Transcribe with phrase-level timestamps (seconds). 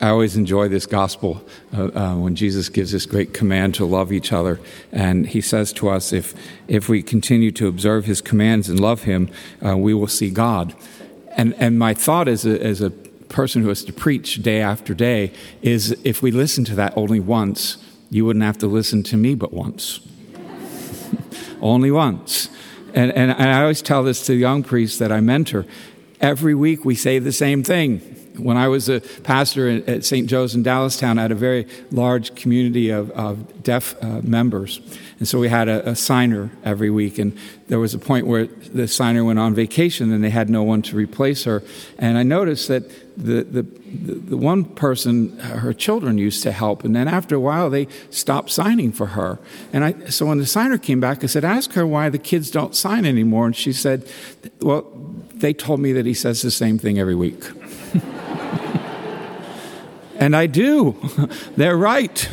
[0.00, 1.42] I always enjoy this gospel
[1.76, 4.58] uh, uh, when Jesus gives this great command to love each other.
[4.92, 6.34] And he says to us, if,
[6.68, 9.28] if we continue to observe his commands and love him,
[9.64, 10.74] uh, we will see God.
[11.36, 12.90] And, and my thought as a, as a
[13.28, 17.20] person who has to preach day after day is if we listen to that only
[17.20, 17.76] once,
[18.08, 20.00] you wouldn't have to listen to me but once.
[21.60, 22.48] only once.
[22.94, 25.66] And, and, I always tell this to young priests that I mentor.
[26.20, 30.28] Every week we say the same thing when I was a pastor at St.
[30.28, 34.80] Joe's in Dallastown, I had a very large community of, of deaf uh, members.
[35.18, 37.18] And so we had a, a, signer every week.
[37.18, 37.36] And
[37.68, 40.80] there was a point where the signer went on vacation and they had no one
[40.82, 41.62] to replace her.
[41.98, 46.84] And I noticed that the, the, the one person, her children used to help.
[46.84, 49.38] And then after a while, they stopped signing for her.
[49.72, 52.50] And I, so when the signer came back, I said, Ask her why the kids
[52.50, 53.46] don't sign anymore.
[53.46, 54.08] And she said,
[54.60, 54.86] Well,
[55.34, 57.42] they told me that he says the same thing every week.
[60.20, 60.96] And I do.
[61.56, 62.28] They're right.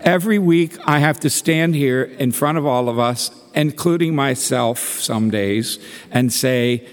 [0.00, 4.78] Every week I have to stand here in front of all of us, including myself
[4.78, 5.80] some days,
[6.12, 6.86] and say,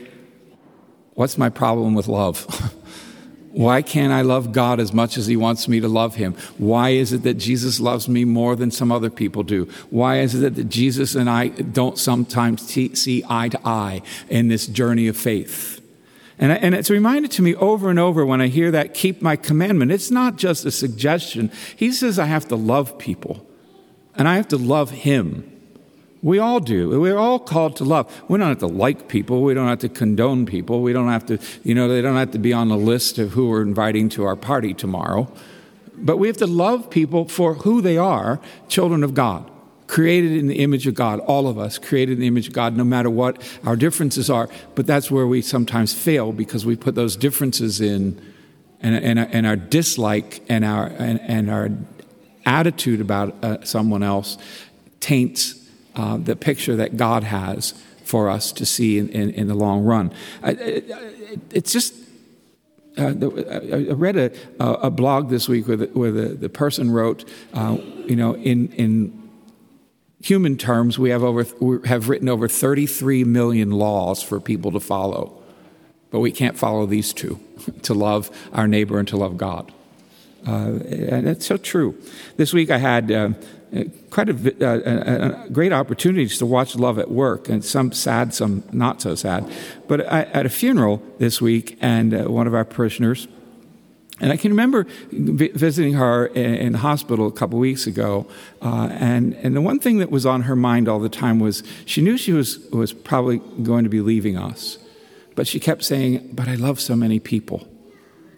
[1.13, 2.47] What's my problem with love?
[3.51, 6.33] Why can't I love God as much as He wants me to love Him?
[6.57, 9.65] Why is it that Jesus loves me more than some other people do?
[9.91, 14.65] Why is it that Jesus and I don't sometimes see eye to eye in this
[14.65, 15.82] journey of faith?
[16.39, 19.35] And, and it's reminded to me over and over when I hear that, keep my
[19.35, 19.91] commandment.
[19.91, 21.51] It's not just a suggestion.
[21.75, 23.45] He says I have to love people,
[24.15, 25.49] and I have to love Him.
[26.21, 26.99] We all do.
[27.01, 28.23] We're all called to love.
[28.29, 29.41] We don't have to like people.
[29.41, 30.81] We don't have to condone people.
[30.81, 33.31] We don't have to, you know, they don't have to be on the list of
[33.31, 35.31] who we're inviting to our party tomorrow.
[35.95, 39.49] But we have to love people for who they are, children of God
[39.93, 42.75] created in the image of God, all of us created in the image of God,
[42.75, 44.49] no matter what our differences are.
[44.73, 48.19] But that's where we sometimes fail because we put those differences in,
[48.81, 51.69] and, and, and our dislike and our, and, and our
[52.43, 54.39] attitude about uh, someone else
[54.99, 59.53] taints uh, the picture that God has for us to see in, in, in the
[59.53, 60.11] long run.
[60.41, 60.81] I,
[61.51, 61.93] it's just
[62.97, 67.29] uh, I read a, a, blog this week where the, where the, the person wrote,
[67.53, 69.22] uh, you know, in, in
[70.23, 74.79] human terms, we have, over, we have written over 33 million laws for people to
[74.79, 75.37] follow.
[76.11, 77.39] But we can't follow these two
[77.83, 79.71] to love our neighbor and to love God.
[80.47, 81.97] Uh, and it's so true.
[82.37, 83.29] This week I had uh,
[84.09, 88.63] quite a, uh, a, great opportunities to watch Love at Work, and some sad, some
[88.71, 89.49] not so sad.
[89.87, 93.27] But I, at a funeral this week, and uh, one of our parishioners,
[94.19, 98.27] and I can remember visiting her in the hospital a couple weeks ago,
[98.61, 101.63] uh, and, and the one thing that was on her mind all the time was
[101.85, 104.77] she knew she was, was probably going to be leaving us.
[105.35, 107.67] But she kept saying, But I love so many people.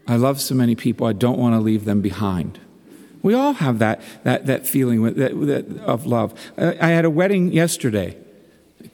[0.07, 2.59] I love so many people, I don't want to leave them behind.
[3.21, 6.33] We all have that, that, that feeling that, that, of love.
[6.57, 8.15] I had a wedding yesterday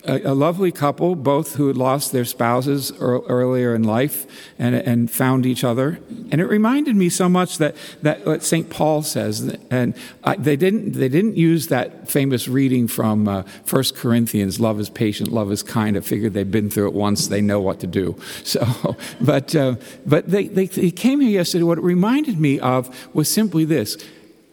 [0.06, 4.26] a, a, lovely couple, both who had lost their spouses earlier in life
[4.58, 6.00] and, and found each other.
[6.32, 8.70] And it reminded me so much that, that what St.
[8.70, 13.84] Paul says, and I, they, didn't, they didn't use that famous reading from uh, 1
[13.96, 15.98] Corinthians, love is patient, love is kind.
[15.98, 18.18] I figured they've been through it once, they know what to do.
[18.52, 19.76] So, but, uh,
[20.06, 21.64] but they, they, they came here yesterday.
[21.64, 23.98] What it reminded me of was simply this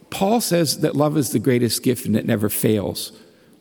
[0.09, 3.11] Paul says that love is the greatest gift and it never fails.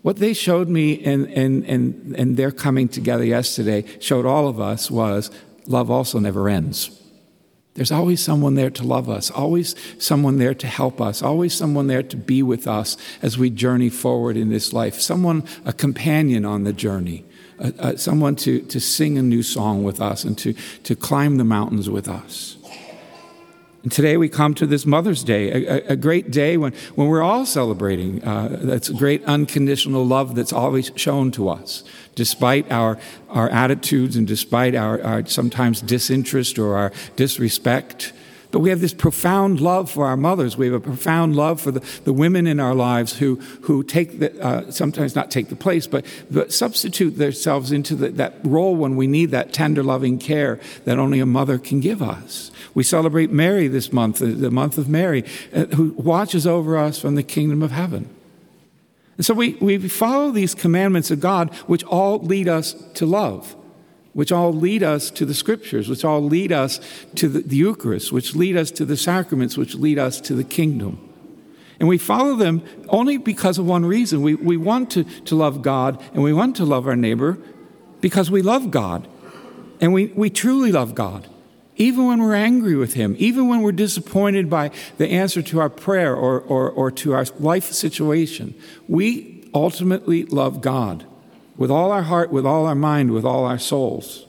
[0.03, 4.61] What they showed me in, in, in, in their coming together yesterday, showed all of
[4.61, 5.31] us, was
[5.67, 6.91] love also never ends.
[7.79, 11.87] There's always someone there to love us, always someone there to help us, always someone
[11.87, 16.45] there to be with us as we journey forward in this life, someone, a companion
[16.45, 17.25] on the journey,
[17.61, 21.37] uh, uh, someone to, to sing a new song with us and to, to climb
[21.37, 22.58] the mountains with us.
[23.85, 27.23] And today we come to this Mother's Day, a, a great day when, when we're
[27.23, 28.25] all celebrating.
[28.25, 31.85] Uh, that's great unconditional love that's always shown to us,
[32.17, 38.13] despite our, our attitudes and despite our, our sometimes disinterest or our disrespect.
[38.51, 40.57] But we have this profound love for our mothers.
[40.57, 44.21] We have a profound love for the, the women in our lives who, who take
[44.21, 48.75] the, uh, sometimes not take the place, but, but substitute themselves into the, that role
[48.75, 52.51] when we need that tender, loving care that only a mother can give us.
[52.73, 55.25] We celebrate Mary this month, the month of Mary,
[55.55, 58.09] uh, who watches over us from the kingdom of heaven.
[59.19, 63.57] And so we, we follow these commandments of God, which all lead us to love
[64.19, 66.81] which all lead us to the scriptures, which all lead us
[67.15, 70.43] to the, the Eucharist, which lead us to the sacraments, which lead us to the
[70.43, 70.99] kingdom.
[71.79, 74.21] And we follow them only because of one reason.
[74.21, 77.39] We, we want to, to love God and we want to love our neighbor
[78.01, 79.07] because we love God.
[79.81, 81.29] And we, we truly love God.
[81.77, 85.71] even when we're angry with Him, even when we're disappointed by the answer to our
[85.71, 88.57] prayer or, or, or to our life situation,
[88.89, 91.07] we ultimately love God
[91.59, 94.27] with all our heart, with all our mind, with all our souls.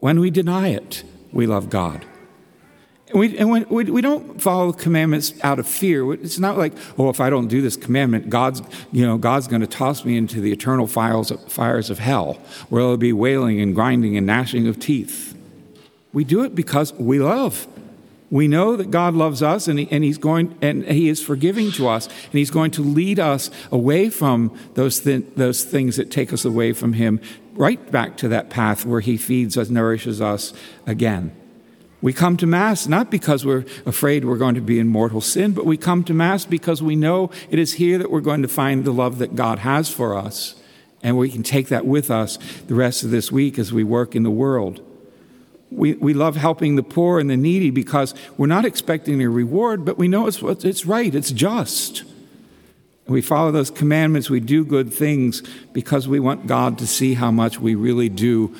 [0.00, 2.04] When we deny it, we love God.
[3.08, 6.12] And we, and we, we don't follow the commandments out of fear.
[6.12, 8.60] It's not like, oh, if I don't do this commandment, God's,
[8.92, 12.34] you know, God's going to toss me into the eternal fires of, fires of hell,
[12.68, 15.34] where there'll be wailing and grinding and gnashing of teeth.
[16.12, 17.66] We do it because we love.
[18.30, 21.72] We know that God loves us and, he, and He's going and He is forgiving
[21.72, 26.10] to us, and He's going to lead us away from those, th- those things that
[26.10, 27.20] take us away from Him,
[27.54, 30.52] right back to that path where He feeds us, nourishes us
[30.86, 31.34] again.
[32.00, 35.52] We come to Mass not because we're afraid we're going to be in mortal sin,
[35.52, 38.48] but we come to Mass because we know it is here that we're going to
[38.48, 40.54] find the love that God has for us.
[41.02, 44.14] And we can take that with us the rest of this week as we work
[44.14, 44.80] in the world.
[45.70, 49.84] We, we love helping the poor and the needy because we're not expecting a reward,
[49.84, 52.04] but we know it's, it's right, it's just.
[53.06, 55.42] We follow those commandments, we do good things
[55.72, 58.54] because we want God to see how much we really do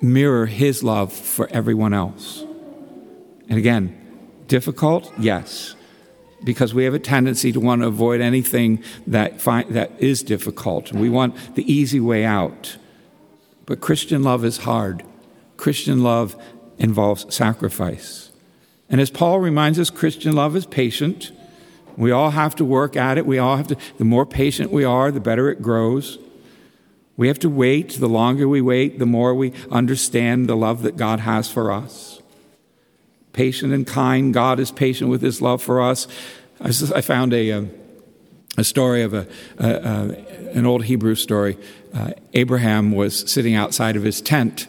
[0.00, 2.44] mirror His love for everyone else.
[3.48, 3.96] And again,
[4.46, 5.12] difficult?
[5.18, 5.74] Yes.
[6.44, 10.92] Because we have a tendency to want to avoid anything that, that is difficult.
[10.92, 12.76] We want the easy way out.
[13.64, 15.02] But Christian love is hard.
[15.56, 16.36] Christian love
[16.78, 18.30] involves sacrifice.
[18.88, 21.32] And as Paul reminds us, Christian love is patient.
[21.96, 23.26] We all have to work at it.
[23.26, 26.18] We all have to, the more patient we are, the better it grows.
[27.16, 27.98] We have to wait.
[27.98, 32.20] The longer we wait, the more we understand the love that God has for us
[33.36, 34.32] patient and kind.
[34.32, 36.08] God is patient with his love for us.
[36.58, 37.70] I found a, um,
[38.56, 41.58] a story of a, an old Hebrew story.
[41.92, 44.66] Uh, Abraham was sitting outside of his tent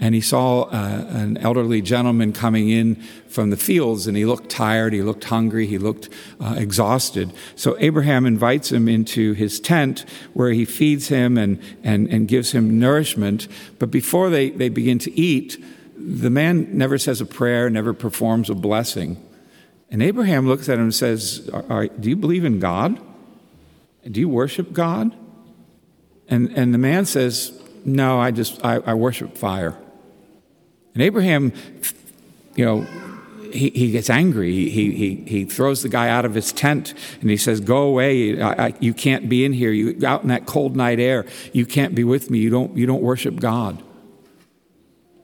[0.00, 2.94] and he saw uh, an elderly gentleman coming in
[3.28, 6.08] from the fields and he looked tired he looked hungry he looked
[6.40, 10.04] uh, exhausted so abraham invites him into his tent
[10.34, 13.48] where he feeds him and, and, and gives him nourishment
[13.78, 15.62] but before they, they begin to eat
[15.98, 19.22] the man never says a prayer, never performs a blessing.
[19.90, 23.00] And Abraham looks at him and says, Do you believe in God?
[24.08, 25.14] Do you worship God?
[26.28, 29.76] And, and the man says, No, I just, I, I worship fire.
[30.98, 31.52] And Abraham,
[32.56, 32.80] you know,
[33.52, 34.68] he, he gets angry.
[34.68, 38.42] He, he, he throws the guy out of his tent and he says, Go away.
[38.42, 39.70] I, I, you can't be in here.
[39.70, 41.24] You, out in that cold night air.
[41.52, 42.40] You can't be with me.
[42.40, 43.80] You don't, you don't worship God.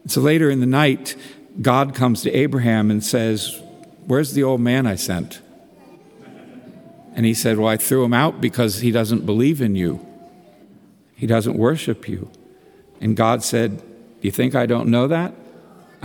[0.07, 1.17] So later in the night,
[1.61, 3.61] God comes to Abraham and says,
[4.07, 5.41] Where's the old man I sent?
[7.17, 10.07] And he said, Well, I threw him out because he doesn't believe in you.
[11.17, 12.31] He doesn't worship you.
[13.01, 13.85] And God said, Do
[14.21, 15.35] you think I don't know that?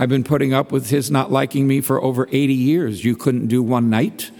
[0.00, 3.04] I've been putting up with his not liking me for over 80 years.
[3.04, 4.30] You couldn't do one night?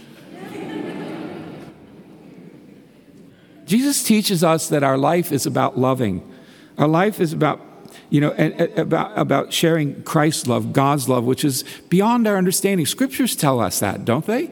[3.67, 6.27] Jesus teaches us that our life is about loving.
[6.79, 7.61] Our life is about
[8.09, 8.33] you know,
[8.77, 12.87] about, about sharing Christ's love, God's love, which is beyond our understanding.
[12.87, 14.51] Scriptures tell us that, don't they?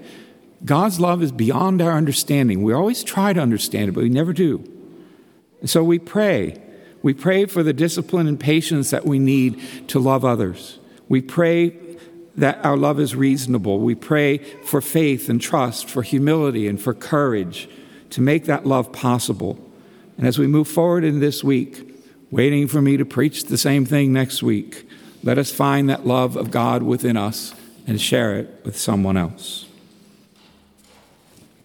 [0.62, 2.62] God's love is beyond our understanding.
[2.62, 4.62] We always try to understand it, but we never do.
[5.60, 6.60] And so we pray.
[7.02, 10.78] We pray for the discipline and patience that we need to love others.
[11.08, 11.76] We pray
[12.36, 13.80] that our love is reasonable.
[13.80, 17.68] We pray for faith and trust, for humility and for courage
[18.10, 19.58] to make that love possible.
[20.16, 21.88] And as we move forward in this week,
[22.30, 24.88] waiting for me to preach the same thing next week.
[25.22, 27.54] Let us find that love of God within us
[27.86, 29.67] and share it with someone else.